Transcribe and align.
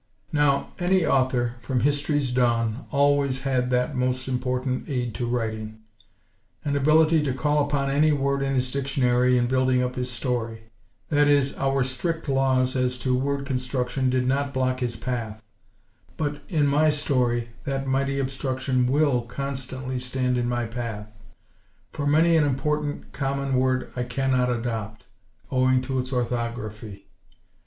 Now, 0.33 0.69
any 0.79 1.05
author, 1.05 1.57
from 1.59 1.81
history's 1.81 2.31
dawn, 2.31 2.85
always 2.89 3.43
had 3.43 3.69
that 3.69 3.95
most 3.95 4.27
important 4.27 4.89
aid 4.89 5.13
to 5.13 5.27
writing: 5.27 5.77
an 6.65 6.75
ability 6.75 7.21
to 7.21 7.35
call 7.35 7.63
upon 7.63 7.91
any 7.91 8.11
word 8.11 8.41
in 8.41 8.55
his 8.55 8.71
dictionary 8.71 9.37
in 9.37 9.45
building 9.45 9.83
up 9.83 9.93
his 9.93 10.09
story. 10.09 10.71
That 11.09 11.27
is, 11.27 11.55
our 11.55 11.83
strict 11.83 12.27
laws 12.27 12.75
as 12.75 12.97
to 12.97 13.15
word 13.15 13.45
construction 13.45 14.09
did 14.09 14.25
not 14.27 14.55
block 14.55 14.79
his 14.79 14.95
path. 14.95 15.39
But 16.17 16.41
in 16.49 16.65
my 16.65 16.89
story 16.89 17.49
that 17.65 17.85
mighty 17.85 18.17
obstruction 18.17 18.87
will 18.87 19.21
constantly 19.27 19.99
stand 19.99 20.35
in 20.35 20.49
my 20.49 20.65
path; 20.65 21.09
for 21.91 22.07
many 22.07 22.35
an 22.35 22.43
important, 22.43 23.11
common 23.13 23.53
word 23.53 23.91
I 23.95 24.01
cannot 24.01 24.49
adopt, 24.51 25.05
owing 25.51 25.79
to 25.83 25.99
its 25.99 26.11
orthography. 26.11 27.05